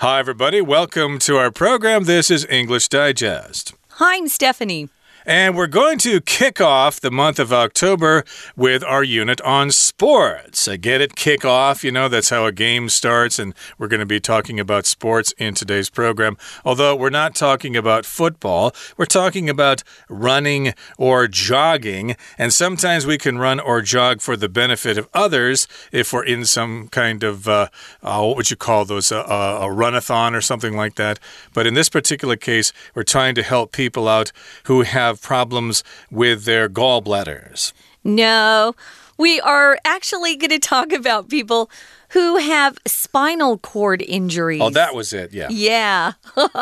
[0.00, 0.60] Hi, everybody.
[0.60, 2.04] Welcome to our program.
[2.04, 3.74] This is English Digest.
[3.94, 4.90] Hi, I'm Stephanie.
[5.28, 8.24] And we're going to kick off the month of October
[8.56, 10.66] with our unit on sports.
[10.66, 11.84] I get it, kick off.
[11.84, 13.38] You know, that's how a game starts.
[13.38, 16.38] And we're going to be talking about sports in today's program.
[16.64, 22.16] Although we're not talking about football, we're talking about running or jogging.
[22.38, 26.46] And sometimes we can run or jog for the benefit of others if we're in
[26.46, 27.68] some kind of, uh,
[28.02, 31.20] uh, what would you call those, uh, uh a runathon or something like that.
[31.52, 34.32] But in this particular case, we're trying to help people out
[34.64, 37.72] who have have problems with their gallbladders.
[38.04, 38.74] No,
[39.16, 41.70] we are actually going to talk about people
[42.10, 44.62] who have spinal cord injuries.
[44.62, 45.48] Oh, that was it, yeah.
[45.50, 46.12] Yeah.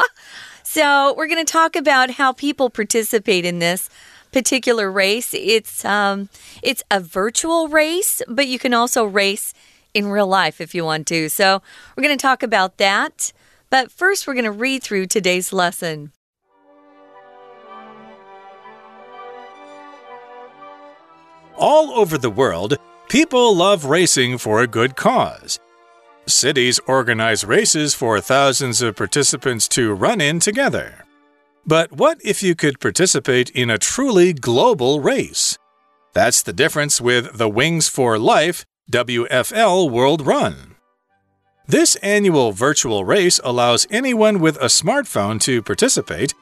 [0.62, 3.88] so, we're going to talk about how people participate in this
[4.32, 5.32] particular race.
[5.32, 6.28] It's um
[6.62, 9.54] it's a virtual race, but you can also race
[9.94, 11.28] in real life if you want to.
[11.28, 11.62] So,
[11.96, 13.32] we're going to talk about that.
[13.68, 16.12] But first, we're going to read through today's lesson.
[21.58, 22.76] All over the world,
[23.08, 25.58] people love racing for a good cause.
[26.26, 31.04] Cities organize races for thousands of participants to run in together.
[31.64, 35.56] But what if you could participate in a truly global race?
[36.12, 40.76] That's the difference with the Wings for Life WFL World Run.
[41.66, 46.34] This annual virtual race allows anyone with a smartphone to participate,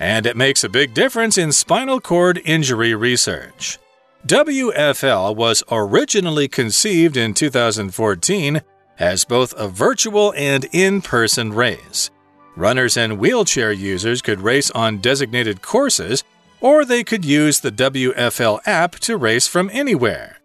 [0.00, 3.78] and it makes a big difference in spinal cord injury research.
[4.26, 8.60] WFL was originally conceived in 2014
[8.98, 12.10] as both a virtual and in person race.
[12.54, 16.22] Runners and wheelchair users could race on designated courses,
[16.60, 20.36] or they could use the WFL app to race from anywhere.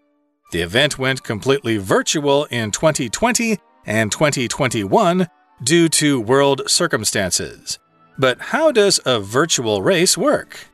[0.51, 5.27] The event went completely virtual in 2020 and 2021
[5.61, 7.77] due to world circumstances.
[8.17, 10.69] But how does a virtual race work?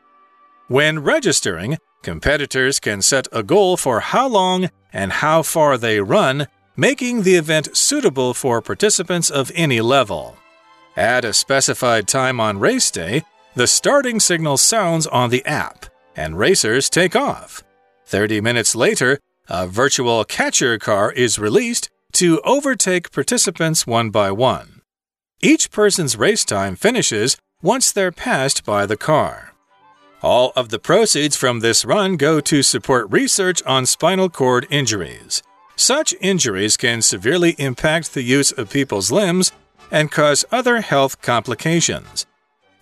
[0.68, 6.48] When registering, Competitors can set a goal for how long and how far they run,
[6.76, 10.36] making the event suitable for participants of any level.
[10.98, 13.24] At a specified time on race day,
[13.56, 15.86] the starting signal sounds on the app,
[16.16, 17.64] and racers take off.
[18.08, 24.82] 30 minutes later, a virtual catcher car is released to overtake participants one by one.
[25.40, 29.51] Each person's race time finishes once they're passed by the car.
[30.24, 35.42] All of the proceeds from this run go to support research on spinal cord injuries.
[35.76, 39.52] Such injuries can severely impact the use of people's limbs
[39.90, 42.28] and cause other health complications.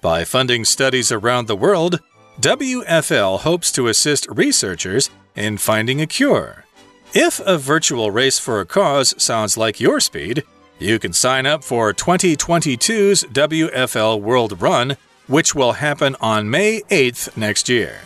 [0.02, 2.02] By funding studies around the world,
[2.42, 6.66] WFL hopes to assist researchers in finding a cure.
[7.14, 10.44] If a virtual race for a cause sounds like your speed,
[10.78, 14.98] you can sign up for 2022's WFL World Run
[15.30, 18.02] which will happen on May 8th next year.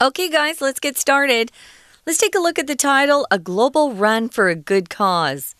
[0.00, 1.50] Okay, guys, let's get started.
[2.06, 5.54] Let's take a look at the title A Global Run for a Good Cause.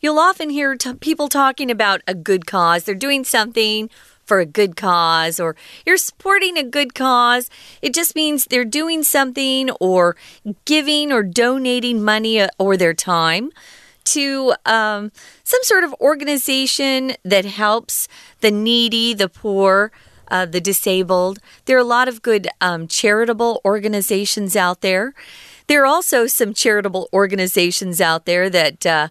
[0.00, 2.82] You'll often hear people talking about a good cause.
[2.82, 3.88] They're doing something
[4.24, 5.54] for a good cause or
[5.86, 7.48] you're supporting a good cause.
[7.80, 10.16] It just means they're doing something or
[10.64, 13.52] giving or donating money uh, or their time
[14.04, 15.12] to um,
[15.44, 18.08] some sort of organization that helps
[18.40, 19.92] the needy, the poor.
[20.28, 21.40] Uh, the disabled.
[21.66, 25.12] There are a lot of good um, charitable organizations out there.
[25.66, 29.08] There are also some charitable organizations out there that uh,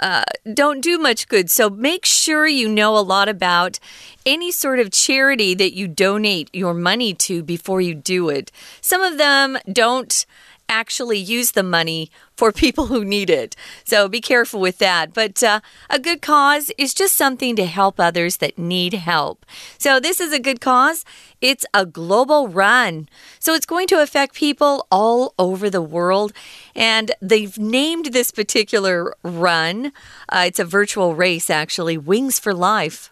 [0.00, 0.22] uh,
[0.52, 1.50] don't do much good.
[1.50, 3.78] So make sure you know a lot about
[4.24, 8.52] any sort of charity that you donate your money to before you do it.
[8.80, 10.24] Some of them don't
[10.68, 13.56] actually use the money for people who need it.
[13.84, 15.12] So be careful with that.
[15.12, 19.44] But uh, a good cause is just something to help others that need help.
[19.78, 21.04] So this is a good cause.
[21.40, 23.08] It's a global run.
[23.38, 26.32] So it's going to affect people all over the world.
[26.74, 29.92] And they've named this particular run,
[30.28, 33.10] uh, it's a virtual race actually, Wings for Life.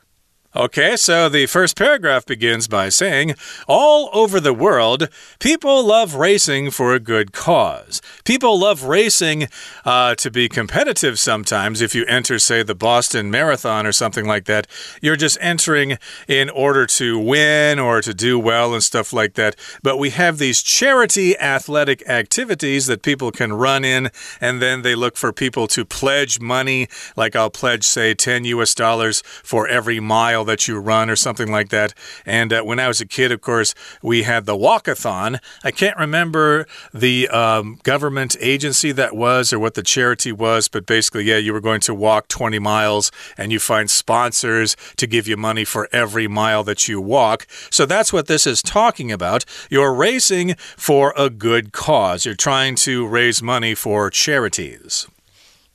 [0.57, 3.35] Okay, so the first paragraph begins by saying,
[3.69, 8.01] All over the world, people love racing for a good cause.
[8.25, 9.49] People love racing
[9.85, 11.83] uh, to be competitive sometimes.
[11.83, 14.67] If you enter, say, the Boston Marathon or something like that,
[15.03, 19.57] you're just entering in order to win or to do well and stuff like that.
[19.83, 24.09] But we have these charity athletic activities that people can run in,
[24.41, 26.89] and then they look for people to pledge money.
[27.15, 31.51] Like I'll pledge, say, 10 US dollars for every mile that you run or something
[31.51, 31.93] like that.
[32.25, 35.39] And uh, when I was a kid, of course, we had the walkathon.
[35.63, 40.87] I can't remember the um, government agency that was or what the charity was, but
[40.87, 45.29] basically, yeah, you were going to walk 20 miles and you find sponsors to give
[45.29, 47.47] you money for every mile that you walk.
[47.71, 49.45] So that's what this is talking about.
[49.71, 52.25] You're racing for a good cause.
[52.25, 55.07] You're trying to raise money for charities.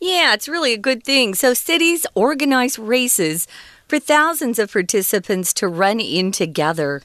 [0.02, 1.36] Yeah, it's really a good thing.
[1.36, 3.48] So, cities organize races
[3.92, 7.02] for thousands of participants to run in together.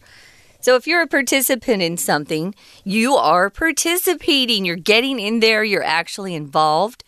[0.60, 2.54] So, if you're a participant in something,
[2.84, 4.64] you are participating.
[4.64, 7.02] You're getting in there, you're actually involved.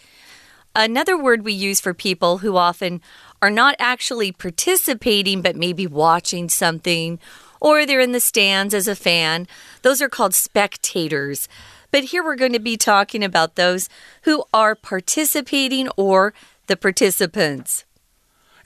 [0.74, 3.00] Another word we use for people who often
[3.40, 7.20] are not actually participating, but maybe watching something,
[7.60, 9.46] or they're in the stands as a fan,
[9.82, 11.48] those are called spectators.
[11.92, 13.88] But here we're going to be talking about those
[14.22, 16.34] who are participating or
[16.66, 17.84] the participants.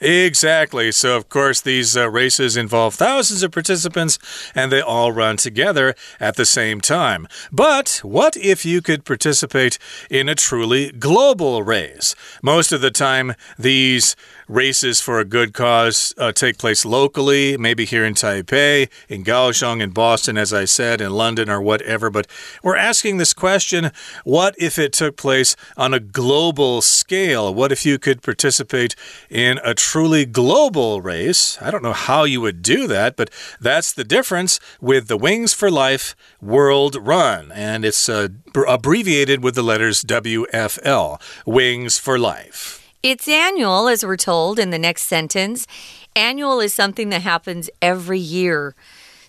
[0.03, 0.91] Exactly.
[0.91, 4.19] So, of course, these uh, races involve thousands of participants
[4.53, 7.25] and they all run together at the same time.
[7.53, 9.79] But what if you could participate
[10.09, 12.15] in a truly global race?
[12.41, 14.17] Most of the time, these
[14.53, 19.81] races for a good cause uh, take place locally, maybe here in Taipei, in Kaohsiung,
[19.81, 22.11] in Boston, as I said, in London or whatever.
[22.11, 22.27] But
[22.61, 23.91] we're asking this question
[24.23, 27.51] what if it took place on a global scale?
[27.53, 28.95] What if you could participate
[29.29, 31.57] in a truly global race?
[31.59, 35.53] I don't know how you would do that, but that's the difference with the Wings
[35.53, 37.51] for Life World Run.
[37.53, 38.27] And it's uh,
[38.67, 42.82] abbreviated with the letters WFL, Wings for Life.
[43.03, 45.67] It's annual, as we're told in the next sentence.
[46.15, 48.75] Annual is something that happens every year.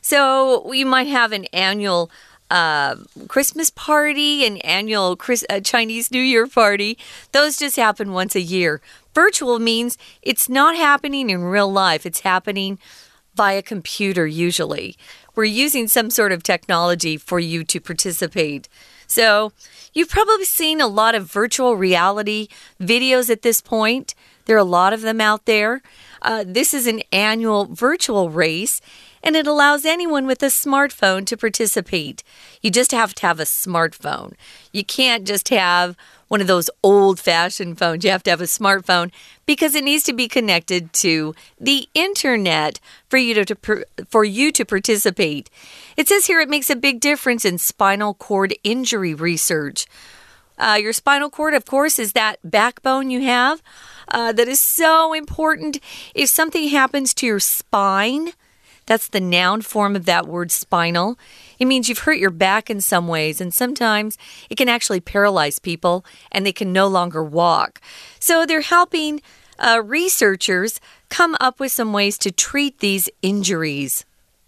[0.01, 2.09] So we might have an annual
[2.53, 2.95] uh,
[3.27, 6.97] Christmas party, an annual Chris, uh, Chinese New Year party.
[7.33, 8.81] Those just happen once a year.
[9.13, 12.79] Virtual means it's not happening in real life, it's happening
[13.35, 14.97] via computer, usually.
[15.35, 18.69] We're using some sort of technology for you to participate.
[19.07, 19.53] So,
[19.93, 22.49] you've probably seen a lot of virtual reality
[22.81, 24.15] videos at this point.
[24.47, 25.83] There are a lot of them out there.
[26.23, 28.81] Uh, this is an annual virtual race,
[29.25, 32.23] and it allows anyone with a smartphone to participate.
[32.61, 34.35] You just have to have a smartphone.
[34.71, 35.97] You can't just have
[36.29, 38.05] one of those old fashioned phones.
[38.05, 39.11] You have to have a smartphone
[39.47, 42.79] because it needs to be connected to the internet
[43.09, 45.49] for you to, to, for you to participate.
[45.97, 49.87] It says here it makes a big difference in spinal cord injury research.
[50.59, 53.63] Uh, your spinal cord, of course, is that backbone you have
[54.09, 55.81] uh, that is so important.
[56.15, 58.35] If something happens to your spine,
[58.87, 61.19] that's the noun form of that word spinal.
[61.59, 64.19] It means you've hurt your back in some ways, and sometimes
[64.51, 67.81] it can actually paralyze people and they can no longer walk.
[68.19, 69.23] So they're helping
[69.59, 74.05] uh, researchers come up with some ways to treat these injuries.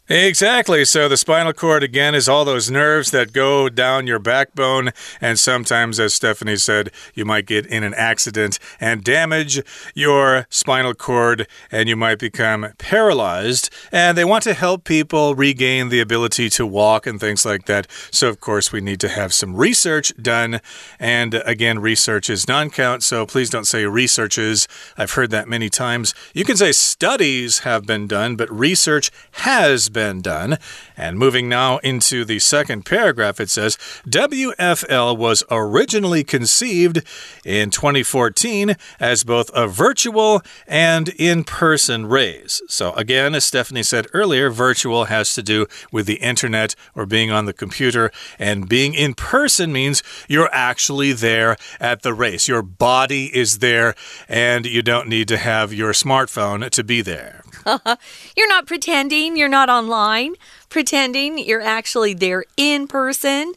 [0.09, 0.85] Exactly.
[0.85, 4.91] So the spinal cord, again, is all those nerves that go down your backbone.
[5.21, 9.61] And sometimes, as Stephanie said, you might get in an accident and damage
[9.97, 13.69] your spinal cord and you might become paralyzed.
[13.91, 17.89] And they want to help people regain the ability to walk and things like that.
[18.13, 20.61] So, of course, we need to have some research done.
[21.01, 23.03] And again, research is non count.
[23.03, 24.69] So please don't say researches.
[24.97, 26.15] I've heard that many times.
[26.33, 30.59] You can say studies have been done, but research has been done.
[30.97, 33.77] And moving now into the second paragraph, it says
[34.09, 37.03] WFL was originally conceived
[37.45, 42.63] in 2014 as both a virtual and in person race.
[42.69, 47.31] So, again, as Stephanie said earlier, virtual has to do with the internet or being
[47.31, 52.49] on the computer, and being in person means you're actually there at the race.
[52.49, 53.95] Your body is there,
[54.29, 57.43] and you don't need to have your smartphone to be there.
[58.37, 60.35] you're not pretending, you're not online,
[60.69, 63.55] pretending you're actually there in person.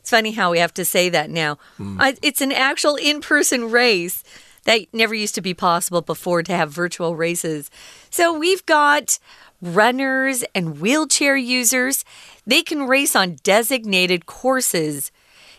[0.00, 1.58] It's funny how we have to say that now.
[1.78, 2.18] Mm.
[2.22, 4.22] It's an actual in person race
[4.64, 7.70] that never used to be possible before to have virtual races.
[8.10, 9.18] So we've got
[9.62, 12.04] runners and wheelchair users.
[12.46, 15.10] They can race on designated courses.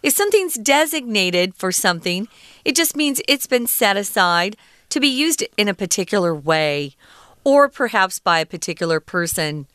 [0.04, 2.28] If something's designated for something,
[2.64, 4.56] it just means it's been set aside
[4.90, 6.96] to be used in a particular way
[7.44, 9.68] or perhaps by a particular person.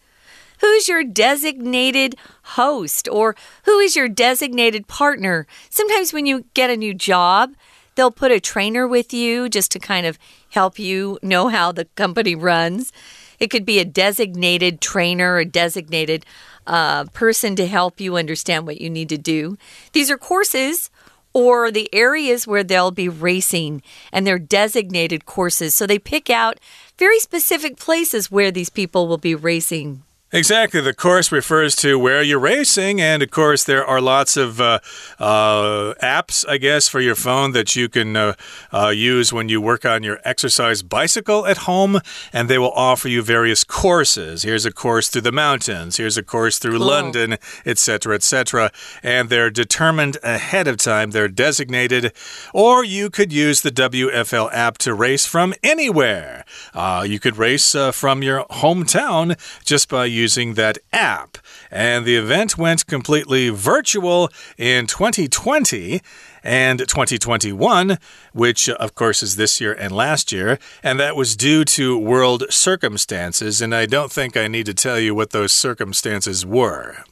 [0.63, 2.15] Who's your designated
[2.45, 5.49] host or who is your designated partner?
[5.71, 7.55] Sometimes when you get a new job,
[7.97, 11.87] they'll put a trainer with you just to kind of help you know how the
[11.97, 12.93] company runs.
[13.41, 16.25] It could be a designated trainer, a designated
[16.65, 19.59] uh, person to help you understand what you need to do.
[19.91, 20.91] These are courses
[21.33, 25.75] or the areas where they'll be racing and they're designated courses.
[25.75, 26.61] So they pick out
[26.99, 30.05] very specific places where these people will be racing.
[30.35, 30.81] Exactly.
[30.81, 33.03] The course refers to where you're racing.
[33.03, 34.79] And of course, there are lots of uh,
[35.19, 38.33] uh, apps, I guess, for your phone that you can uh,
[38.73, 42.01] uh, use when you work on your exercise bicycle at home.
[42.33, 44.43] And they will offer you various courses.
[44.43, 46.87] Here's a course through the mountains, here's a course through cool.
[46.87, 47.37] London,
[47.67, 48.73] etc., etc.
[49.03, 52.11] And they're determined ahead of time, they're designated.
[52.55, 56.47] Or you could use the WFL app to race from anywhere.
[56.73, 61.39] Uh, you could race uh, from your hometown just by using using that app.
[61.71, 66.01] And the event went completely virtual in 2020
[66.45, 67.99] and 2021,
[68.33, 71.99] which uh, of course is this year and last year, and that was due to
[71.99, 73.61] world circumstances.
[73.61, 77.05] And I don't think I need to tell you what those circumstances were.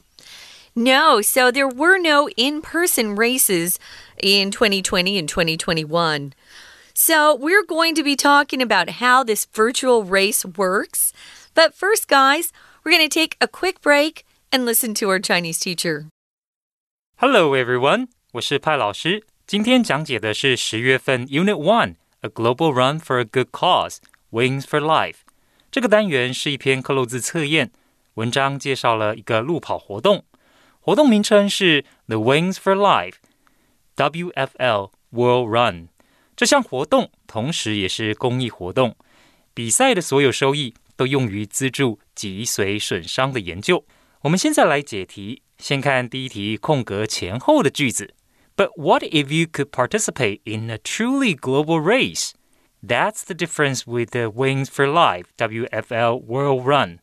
[0.73, 3.77] No, so there were no in person races
[4.17, 6.33] in 2020 and 2021.
[6.93, 11.13] So, we're going to be talking about how this virtual race works.
[11.53, 12.51] But first, guys,
[12.84, 16.08] we're going to take a quick break and listen to our Chinese teacher.
[17.16, 18.08] Hello, everyone.
[18.32, 19.24] 我是派老师。
[19.46, 23.98] 今天讲解的是十月份 Unit One A Global Run for a Good Cause
[24.30, 25.18] Wings for Life
[25.70, 27.70] 这个单元是一篇克漏字测验，
[28.14, 30.24] 文章介绍了一个路跑活动，
[30.80, 33.16] 活动名称是 The Wings for Life
[33.96, 35.88] WFL World Run。
[36.34, 38.96] 这项活动同时也是公益活动，
[39.54, 43.84] 比赛的所有收益 都用于资助脊髓损伤的研究。
[44.22, 48.14] 我们现在来解题，先看第一题空格前后的句子。
[48.56, 52.30] But what if you could participate in a truly global race?
[52.82, 56.98] That's the difference with the Wings for Life WFL World Run.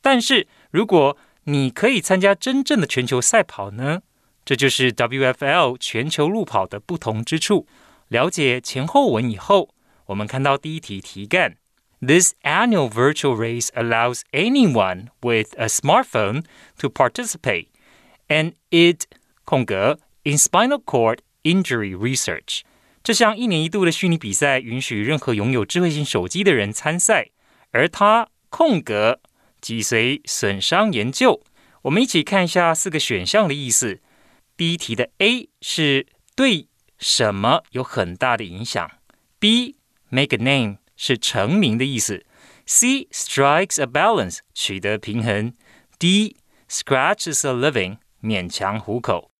[0.00, 4.02] 但是如果你可以参加真正的全球赛跑呢？
[4.44, 7.66] 这就是 WFL 全球路跑的不同之处。
[8.08, 9.74] 了解前后文以后，
[10.06, 11.56] 我们看到第一题题干。
[12.02, 16.44] This annual virtual race allows anyone with a smartphone
[16.78, 17.66] to participate,
[18.28, 19.06] and it
[19.44, 22.60] 空格 in spinal cord injury research。
[23.02, 27.30] 这项一年一度的虚拟比赛允许任何拥有智慧型手机的人参赛，
[27.70, 29.20] 而它空格
[29.60, 31.42] 脊髓损伤研究。
[31.82, 34.00] 我们一起看一下四个选项的意思。
[34.56, 36.68] 第一题的 A 是对
[36.98, 38.90] 什么有很大的影响？
[39.38, 39.76] B
[40.10, 42.24] make a name 是成名的意思。
[42.66, 45.54] C strikes a balance，取得平衡。
[45.98, 46.36] D
[46.68, 49.30] scratches a living，勉强糊口。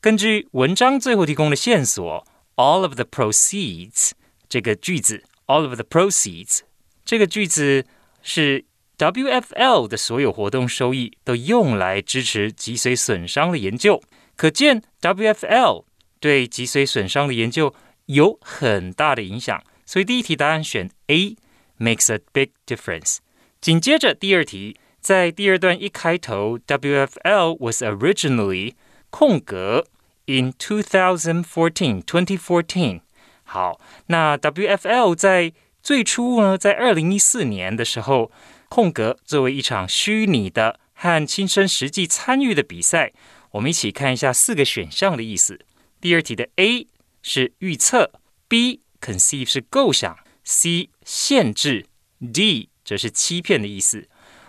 [0.00, 4.12] 根据文章最后提供的线索，all of the proceeds
[4.48, 6.60] 这个句子，all of the proceeds
[7.04, 7.84] 这个句子
[8.22, 8.64] 是
[8.98, 14.00] WFL 的所有活动收益都用来支持脊髓损伤的研究。
[14.36, 15.84] 可见 WFL
[16.20, 17.74] 对脊髓损伤的研究
[18.06, 19.62] 有很大的影响。
[19.91, 21.35] 所以第一题答案选 A
[21.77, 23.17] makes a big difference。
[23.59, 28.75] 紧接着第二题，在第二段一开头，WFL was originally
[29.09, 29.85] 空格
[30.27, 33.01] in 2014 2014。
[33.43, 35.51] 好，那 WFL 在
[35.83, 38.31] 最初呢，在二零一四年的时候，
[38.69, 43.11] 空格作为一场虚拟的和亲身实际参与的比赛，
[43.51, 45.59] 我们一起看一下四个选项的意思。
[45.99, 46.87] 第二题的 A
[47.21, 48.13] 是预测
[48.47, 48.80] ，B。
[49.01, 51.87] Conceive 是构想，C 限制
[52.31, 54.07] ，D 则是欺骗的意思。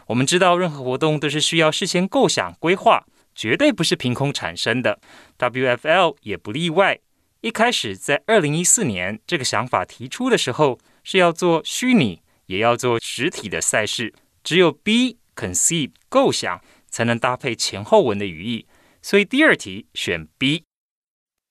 [0.09, 5.01] 我们知道，任何活动都是需要事先构想、规划，绝对不是凭空产生的。
[5.39, 6.99] WFL 也不例外。
[7.41, 14.13] 一开始在二零一四年这个想法提出的时候，是要做虚拟，也要做实体的赛事。
[14.45, 18.67] 只有 B conceive 构想，才能搭配前后文的语义。
[19.01, 20.65] 所以第二题选 B。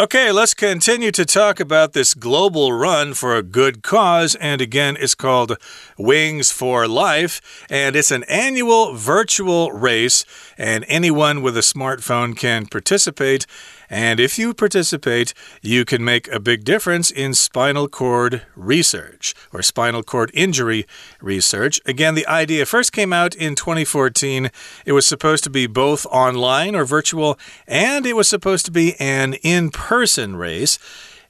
[0.00, 4.36] Okay, let's continue to talk about this global run for a good cause.
[4.36, 5.56] And again, it's called
[5.98, 7.66] Wings for Life.
[7.68, 10.24] And it's an annual virtual race,
[10.56, 13.44] and anyone with a smartphone can participate.
[13.90, 19.62] And if you participate, you can make a big difference in spinal cord research or
[19.62, 20.86] spinal cord injury
[21.20, 21.80] research.
[21.86, 24.50] Again, the idea first came out in 2014.
[24.84, 28.94] It was supposed to be both online or virtual, and it was supposed to be
[29.00, 30.78] an in person race.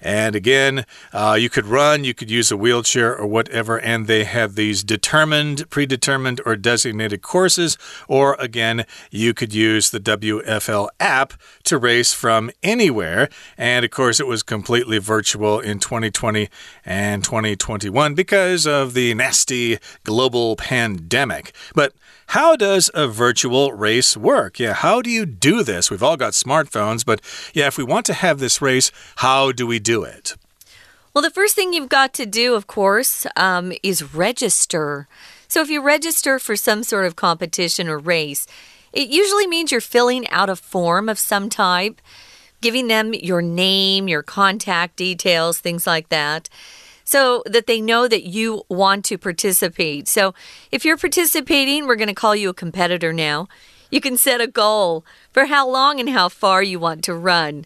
[0.01, 4.25] And again, uh, you could run, you could use a wheelchair or whatever, and they
[4.25, 7.77] have these determined, predetermined, or designated courses.
[8.07, 13.29] Or again, you could use the WFL app to race from anywhere.
[13.57, 16.49] And of course, it was completely virtual in 2020
[16.85, 21.53] and 2021 because of the nasty global pandemic.
[21.75, 21.93] But
[22.29, 24.59] how does a virtual race work?
[24.59, 25.91] Yeah, how do you do this?
[25.91, 27.23] We've all got smartphones, but
[27.55, 30.37] yeah, if we want to have this race, how do we do it?
[31.15, 35.09] Well, the first thing you've got to do, of course, um, is register.
[35.49, 38.47] So if you register for some sort of competition or race,
[38.93, 41.99] it usually means you're filling out a form of some type,
[42.61, 46.51] giving them your name, your contact details, things like that
[47.09, 50.07] so that they know that you want to participate.
[50.07, 50.35] So
[50.71, 53.49] if you're participating, we're going to call you a competitor now.
[53.91, 57.65] You can set a goal for how long and how far you want to run.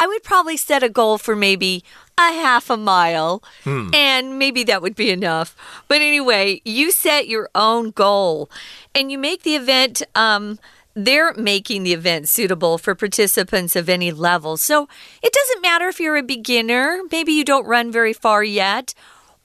[0.00, 1.84] I would probably set a goal for maybe
[2.16, 3.90] a half a mile, hmm.
[3.92, 5.54] and maybe that would be enough.
[5.86, 8.48] But anyway, you set your own goal
[8.94, 10.02] and you make the event.
[10.14, 10.58] Um,
[11.04, 14.56] they're making the event suitable for participants of any level.
[14.56, 14.88] So
[15.22, 18.94] it doesn't matter if you're a beginner, maybe you don't run very far yet,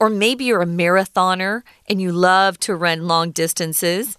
[0.00, 4.18] or maybe you're a marathoner and you love to run long distances.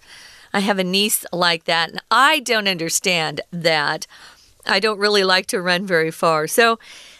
[0.54, 4.06] I have a niece like that, and I don't understand that.
[4.64, 6.46] I don't really like to run very far.
[6.46, 6.78] So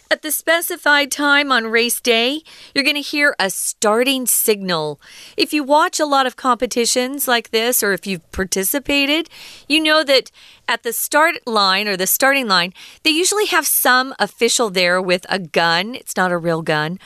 [0.09, 2.41] at the specified time on race day,
[2.73, 5.01] you're going to hear a starting signal.
[5.35, 9.29] If you watch a lot of competitions like this, or if you've participated,
[9.67, 10.31] you know that
[10.67, 12.73] at the start line or the starting line,
[13.03, 15.95] they usually have some official there with a gun.
[15.95, 16.99] It's not a real gun.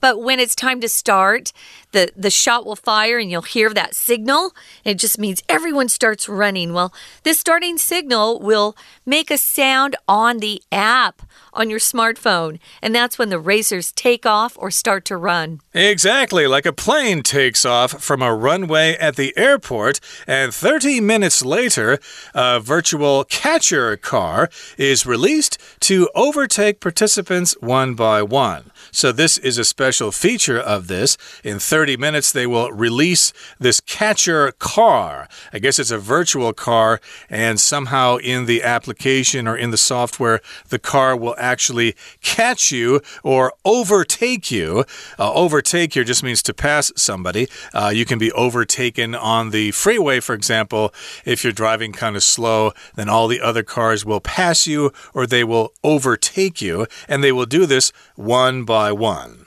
[0.00, 1.52] But when it's time to start,
[1.92, 4.52] the, the shot will fire and you'll hear that signal.
[4.84, 6.72] It just means everyone starts running.
[6.72, 11.22] Well, this starting signal will make a sound on the app
[11.56, 15.60] on your smartphone, and that's when the racers take off or start to run.
[15.72, 21.44] Exactly, like a plane takes off from a runway at the airport, and 30 minutes
[21.44, 21.98] later,
[22.34, 28.70] a virtual catcher car is released to overtake participants one by one.
[28.96, 31.18] So, this is a special feature of this.
[31.44, 35.28] In 30 minutes, they will release this catcher car.
[35.52, 40.40] I guess it's a virtual car, and somehow in the application or in the software,
[40.70, 44.86] the car will actually catch you or overtake you.
[45.18, 47.48] Uh, overtake here just means to pass somebody.
[47.74, 50.94] Uh, you can be overtaken on the freeway, for example.
[51.26, 55.26] If you're driving kind of slow, then all the other cars will pass you or
[55.26, 59.46] they will overtake you, and they will do this one by one.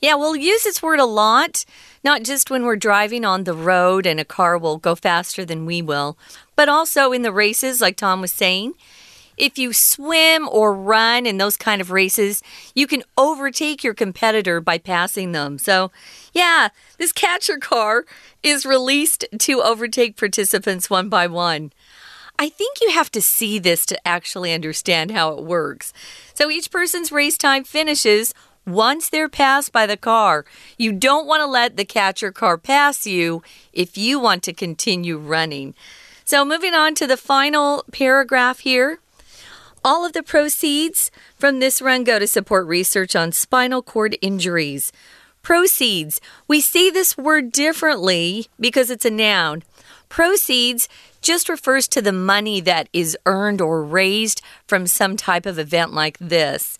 [0.00, 1.64] Yeah, we'll use this word a lot,
[2.04, 5.66] not just when we're driving on the road and a car will go faster than
[5.66, 6.16] we will,
[6.54, 8.74] but also in the races, like Tom was saying.
[9.36, 12.42] If you swim or run in those kind of races,
[12.74, 15.58] you can overtake your competitor by passing them.
[15.58, 15.92] So,
[16.32, 18.04] yeah, this catcher car
[18.42, 21.72] is released to overtake participants one by one.
[22.40, 25.92] I think you have to see this to actually understand how it works.
[26.34, 28.32] So each person's race time finishes
[28.68, 30.44] once they're passed by the car.
[30.76, 35.18] You don't want to let the catcher car pass you if you want to continue
[35.18, 35.74] running.
[36.24, 39.00] So, moving on to the final paragraph here.
[39.84, 44.92] All of the proceeds from this run go to support research on spinal cord injuries.
[45.42, 46.20] Proceeds.
[46.46, 49.62] We see this word differently because it's a noun.
[50.08, 50.88] Proceeds
[51.20, 55.92] just refers to the money that is earned or raised from some type of event
[55.92, 56.78] like this.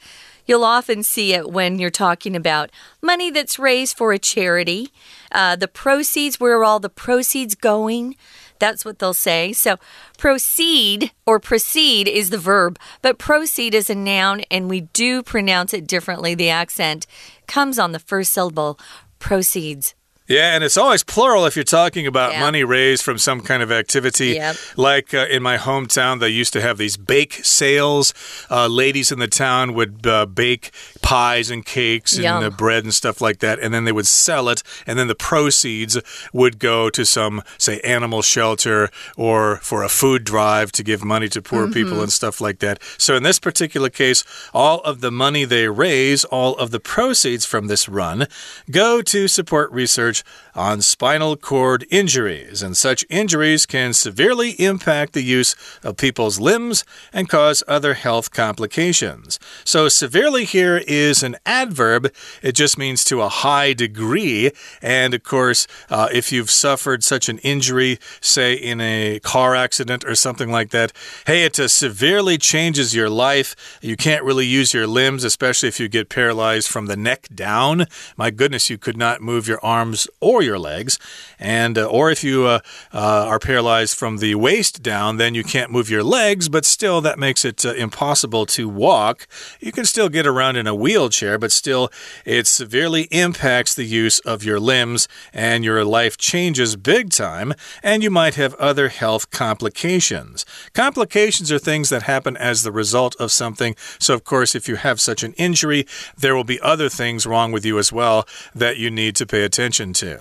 [0.49, 2.71] You'll often see it when you're talking about
[3.03, 4.91] money that's raised for a charity.
[5.31, 8.17] Uh, the proceeds, where are all the proceeds going?
[8.59, 9.53] That's what they'll say.
[9.53, 9.77] So,
[10.17, 15.75] proceed or proceed is the verb, but proceed is a noun, and we do pronounce
[15.75, 16.35] it differently.
[16.35, 17.07] The accent
[17.47, 18.81] comes on the first syllable
[19.19, 19.95] proceeds.
[20.29, 22.41] Yeah, and it's always plural if you're talking about yeah.
[22.41, 24.35] money raised from some kind of activity.
[24.35, 24.57] Yep.
[24.77, 28.12] Like uh, in my hometown, they used to have these bake sales.
[28.51, 32.93] Uh, ladies in the town would uh, bake pies and cakes and uh, bread and
[32.93, 35.99] stuff like that, and then they would sell it, and then the proceeds
[36.35, 41.31] would go to some, say, animal shelter or for a food drive to give money
[41.31, 41.73] to poor mm -hmm.
[41.73, 42.03] people mm-hmm.
[42.03, 42.83] and stuff like that.
[42.99, 47.47] So in this particular case, all of the money they raise, all of the proceeds
[47.47, 48.27] from this run,
[48.71, 55.13] go to support research research on spinal cord injuries, and such injuries can severely impact
[55.13, 55.55] the use
[55.85, 59.39] of people's limbs and cause other health complications.
[59.63, 64.51] So, severely here is an adverb, it just means to a high degree.
[64.83, 70.05] And of course, uh, if you've suffered such an injury, say in a car accident
[70.05, 70.93] or something like that,
[71.27, 73.79] hey, it uh, severely changes your life.
[73.81, 77.87] You can't really use your limbs, especially if you get paralyzed from the neck down.
[78.17, 80.99] My goodness, you could not move your arms or your legs.
[81.38, 82.61] And, uh, or if you uh,
[82.92, 87.01] uh, are paralyzed from the waist down, then you can't move your legs, but still
[87.01, 89.27] that makes it uh, impossible to walk.
[89.61, 91.90] You can still get around in a wheelchair, but still
[92.25, 98.03] it severely impacts the use of your limbs and your life changes big time, and
[98.03, 100.44] you might have other health complications.
[100.75, 103.75] Complications are things that happen as the result of something.
[103.99, 107.53] So, of course, if you have such an injury, there will be other things wrong
[107.53, 110.21] with you as well that you need to pay attention to.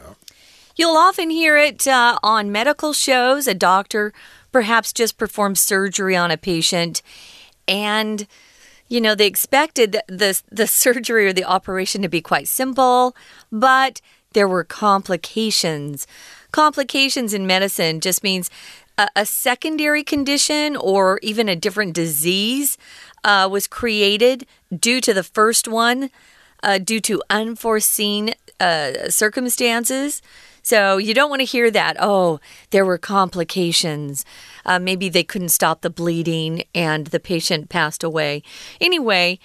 [0.76, 3.48] You'll often hear it uh, on medical shows.
[3.48, 4.14] A doctor
[4.52, 7.02] perhaps just performed surgery on a patient
[7.68, 8.28] and
[8.90, 13.16] you know, they expected the, the, the surgery or the operation to be quite simple,
[13.52, 14.02] but
[14.34, 16.08] there were complications.
[16.52, 18.50] Complications in medicine just means
[18.98, 22.78] a, a secondary condition or even a different disease
[23.24, 24.46] uh, was created
[24.78, 26.10] due to the first one,
[26.64, 30.22] uh, due to unforeseen uh, circumstances.
[30.64, 31.96] So you don't want to hear that.
[32.00, 32.40] Oh,
[32.72, 34.26] there were complications.
[34.66, 38.44] Uh, maybe they couldn't stop the bleeding and the patient passed away.
[38.82, 39.40] Anyway,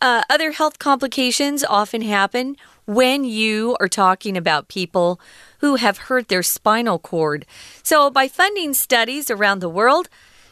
[0.00, 5.20] uh, other health complications often happen when you are talking about people
[5.58, 7.44] who have hurt their spinal cord.
[7.82, 10.08] So, by funding studies around the world,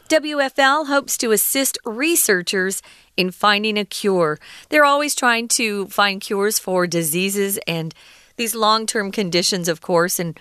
[0.09, 2.81] WFL hopes to assist researchers
[3.17, 4.39] in finding a cure.
[4.69, 7.93] They're always trying to find cures for diseases and
[8.37, 10.39] these long term conditions, of course, and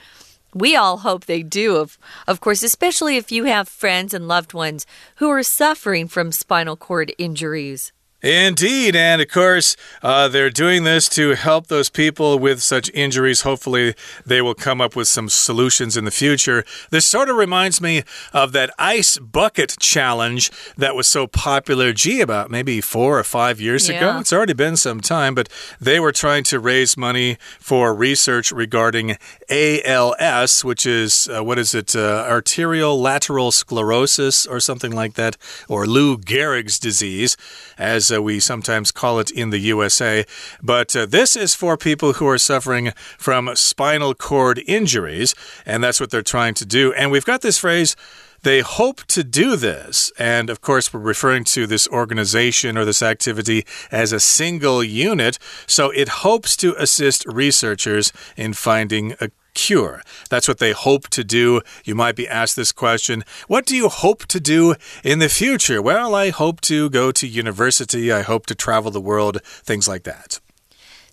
[0.55, 4.55] we all hope they do, of, of course, especially if you have friends and loved
[4.55, 4.87] ones
[5.17, 7.93] who are suffering from spinal cord injuries.
[8.23, 8.97] Indeed.
[8.97, 13.43] And of course, uh, they're doing this to help those people with such injuries.
[13.43, 16.65] Hopefully, they will come up with some solutions in the future.
[16.91, 18.03] This sort of reminds me
[18.33, 23.61] of that ice bucket challenge that was so popular, gee, about maybe four or five
[23.61, 23.97] years Yeah.
[23.97, 24.19] ago.
[24.21, 25.49] It's already been some time, but
[25.81, 29.19] they were trying to raise money for research regarding
[29.51, 35.37] ALS, which is, uh, what is it, uh, arterial lateral sclerosis or something like that,
[35.69, 37.37] or Lou Gehrig's disease,
[37.79, 40.25] as uh, we sometimes call it in the USA.
[40.62, 46.01] But uh, this is for people who are suffering from spinal cord injuries, and that's
[46.01, 46.92] what they're trying to do.
[46.92, 47.97] And we've got this phrase.
[48.42, 50.12] They hope to do this.
[50.19, 55.38] And of course, we're referring to this organization or this activity as a single unit.
[55.66, 60.03] So it hopes to assist researchers in finding a cure.
[60.31, 61.62] That's what they hope to do.
[61.85, 65.83] You might be asked this question What do you hope to do in the future?
[65.83, 70.05] Well, I hope to go to university, I hope to travel the world, things like
[70.05, 70.38] that.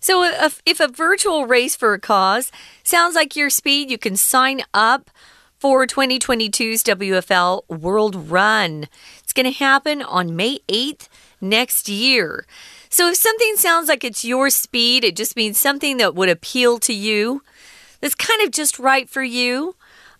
[0.04, 2.52] So, uh, if, if a virtual race for a cause
[2.82, 5.10] sounds like your speed, you can sign up
[5.58, 8.86] for 2022's WFL World Run.
[9.22, 11.08] It's going to happen on May 8th
[11.40, 12.44] next year.
[12.90, 16.78] So, if something sounds like it's your speed, it just means something that would appeal
[16.80, 17.42] to you,
[18.04, 19.76] that's kind of just right for you.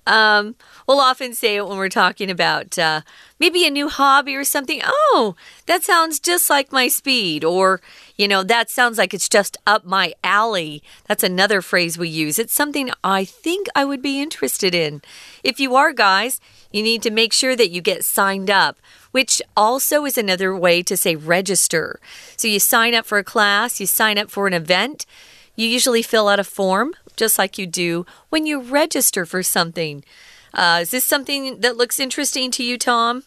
[0.06, 0.54] Um,
[0.88, 3.02] we'll often say it when we're talking about uh,
[3.38, 4.80] maybe a new hobby or something.
[4.82, 7.44] Oh, that sounds just like my speed.
[7.44, 7.82] Or,
[8.16, 10.82] you know, that sounds like it's just up my alley.
[11.06, 12.38] That's another phrase we use.
[12.38, 15.02] It's something I think I would be interested in.
[15.42, 16.40] If you are, guys,
[16.72, 18.78] you need to make sure that you get signed up,
[19.10, 22.00] which also is another way to say register.
[22.38, 25.04] So you sign up for a class, you sign up for an event.
[25.56, 30.04] You usually fill out a form, just like you do when you register for something.
[30.52, 33.24] Uh, is this something that looks interesting to you, Tom?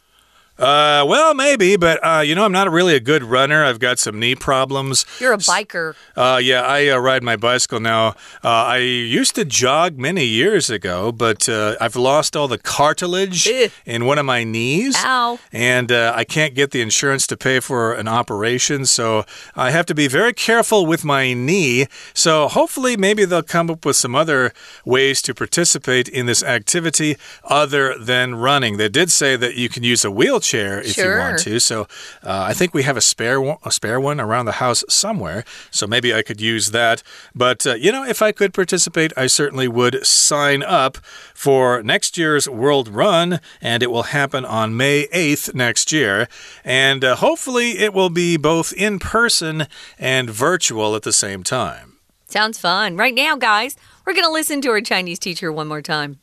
[0.60, 3.63] Uh, well, maybe, but uh, you know, I'm not really a good runner.
[3.63, 5.06] I've got some knee problems.
[5.20, 5.96] You're a biker.
[6.15, 8.10] Uh, yeah, I uh, ride my bicycle now.
[8.43, 13.48] Uh, I used to jog many years ago, but uh, I've lost all the cartilage
[13.48, 13.70] Ugh.
[13.86, 14.96] in one of my knees.
[14.98, 15.38] Ow.
[15.52, 19.86] And uh, I can't get the insurance to pay for an operation, so I have
[19.88, 21.86] to be very careful with my knee.
[22.15, 24.54] So hopefully, maybe they'll come up with some other
[24.86, 28.78] ways to participate in this activity other than running.
[28.78, 31.52] They did say that you can use a wheelchair if you want Sure.
[31.55, 31.61] to.
[31.61, 31.83] So
[32.22, 35.44] uh, I think we have a spare one, a spare one around the house somewhere.
[35.70, 37.02] So maybe I could use that.
[37.35, 40.98] But uh, you know, if I could participate, I certainly would sign up
[41.35, 46.28] for next year's World Run, and it will happen on May 8th next year.
[46.64, 49.66] And uh, hopefully, it will be both in person
[49.98, 51.98] and virtual at the same time.
[52.28, 52.96] Sounds fun.
[52.96, 53.76] Right now, guys,
[54.07, 56.18] we're going to listen to our Chinese teacher one more time.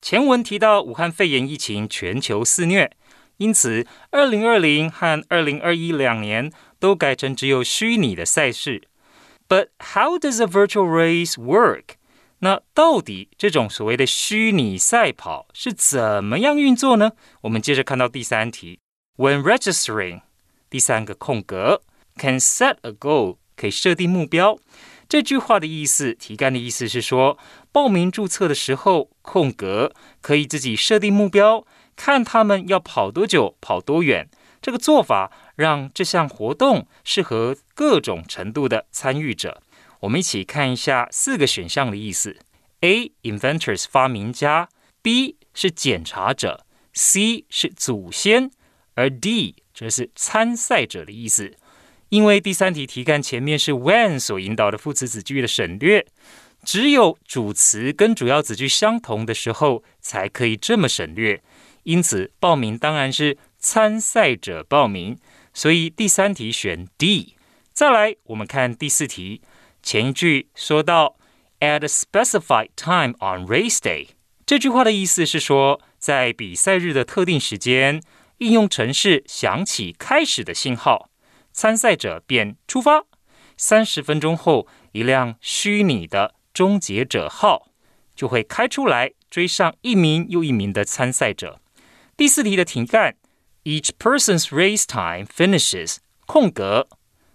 [0.00, 2.90] 前文提到武汉肺炎疫情全球肆虐，
[3.37, 8.83] 因此二零二零和二零二一两年都改成只有虚拟的赛事。
[9.47, 11.95] But how does a virtual race work？
[12.39, 17.11] 那到底这种所谓的虚拟赛跑是怎么样运作呢？
[17.41, 18.79] 我们接着看到第三题
[19.17, 20.21] ，When registering，
[20.69, 21.81] 第三个空格
[22.17, 24.57] ，can set a goal，可以设定目标。
[25.07, 27.37] 这句话的意思，题干的意思是说，
[27.71, 31.65] 报名注册的时候，空格可以自己设定目标，
[31.95, 34.29] 看他们要跑多久、跑多远。
[34.61, 39.61] 这个做法让这项活动适合各种程度的参与者。
[39.99, 42.37] 我们一起看一下四个选项的意思
[42.79, 43.11] ：A.
[43.23, 44.69] inventors 发明家
[45.03, 45.35] ；B.
[45.53, 47.43] 是检查者；C.
[47.49, 48.49] 是祖先；
[48.95, 49.55] 而 D.
[49.73, 51.55] 则是参赛者的意思。
[52.09, 56.05] 因为第三题题干前面是 when 所引导的副词子句的省略，
[56.63, 61.41] 只有主词跟主要子句相同的时候才可以这么省略。
[61.83, 65.17] 因此，报名当然是参赛者报名，
[65.53, 67.35] 所以第三题选 D。
[67.71, 69.41] 再来，我们看第四题，
[69.81, 71.15] 前一句说到
[71.59, 74.09] at a specified time on race day，
[74.45, 78.01] 这句话的意思是说，在比赛日的特定时间，
[78.37, 81.09] 应用程式响起开始的信号。
[81.51, 83.05] 参赛者便出发。
[83.55, 87.69] 三十分钟后，一辆虚拟的终结者号
[88.15, 91.61] 就会开出来，追上一名又一名的参赛者。
[92.16, 93.16] 第四题的题干：
[93.64, 96.88] Each person's race time finishes 空格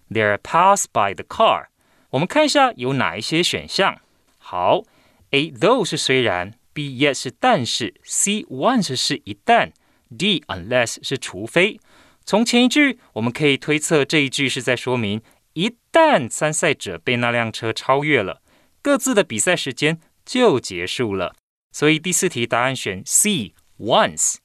[0.10, 1.67] They're passed by the car。
[2.12, 4.01] 我们看一下有哪一些选项。
[4.38, 4.84] 好，
[5.32, 9.71] A though 是虽然，B yes 是但是，C once 是一旦，
[10.15, 11.79] D unless 是除非。
[12.25, 15.21] 从前一句，我们可以推测这一句是在说明，
[15.53, 18.41] 一旦参赛者被那辆车超越了，
[18.82, 21.36] 各自的比赛时间就结束了。
[21.71, 24.36] 所以第四题答案选 C once。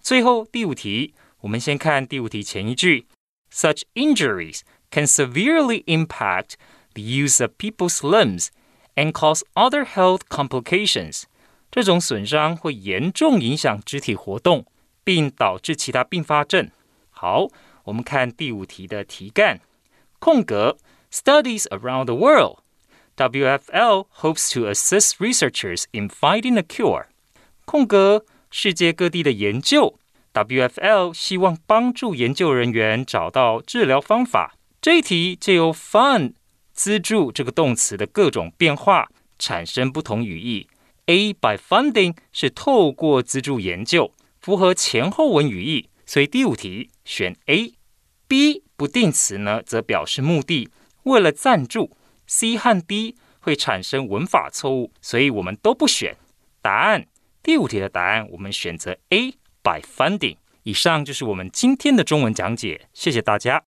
[0.00, 3.06] 最后第五题，我们先看第五题前一句：
[3.52, 6.54] Such injuries can severely impact
[6.94, 8.48] the use of people's limbs
[8.94, 11.24] and cause other health complications。
[11.70, 14.66] 这种损伤会严重影响肢体活动，
[15.04, 16.70] 并导致其他并发症。
[17.10, 17.48] 好，
[17.84, 19.60] 我们看第五题的题干，
[20.18, 20.78] 空格
[21.10, 22.58] Studies around the world.
[23.16, 27.06] WFL hopes to assist researchers in finding a cure.
[27.64, 29.97] 空格 世界各地的研究
[30.33, 34.57] ，WFL 希望帮助研究人员找到治疗方法。
[34.81, 36.33] 这一题借由 fund
[36.73, 39.07] 资助这个动词的各种变化，
[39.39, 40.67] 产生不同语义。
[41.05, 44.11] A by funding 是透过资助研究，
[44.41, 45.87] 符合前后文语义。
[46.05, 50.69] 所以第五题选 A，B 不定词呢，则表示目的，
[51.03, 51.95] 为了赞助。
[52.27, 56.17] C 和 D 会产生文法错误，所以我们都不选。
[56.61, 57.07] 答案
[57.42, 59.32] 第五题的答案，我们选择 A
[59.62, 60.36] by funding。
[60.64, 63.64] 以上就是我们今天的中文讲解，谢谢大家。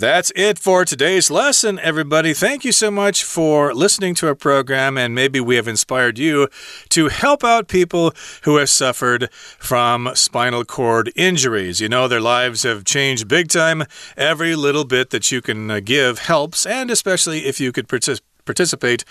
[0.00, 2.32] That's it for today's lesson, everybody.
[2.32, 6.48] Thank you so much for listening to our program, and maybe we have inspired you
[6.90, 8.12] to help out people
[8.44, 11.80] who have suffered from spinal cord injuries.
[11.80, 13.86] You know, their lives have changed big time.
[14.16, 18.22] Every little bit that you can uh, give helps, and especially if you could participate
[18.45, 19.03] participate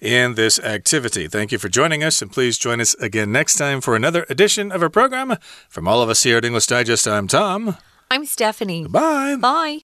[0.00, 1.28] in this activity.
[1.28, 4.72] Thank you for joining us, and please join us again next time for another edition
[4.72, 5.36] of our program.
[5.68, 7.76] From all of us here at English Digest, I'm Tom.
[8.10, 8.86] I'm Stephanie.
[8.86, 9.36] Bye.
[9.36, 9.80] Bye.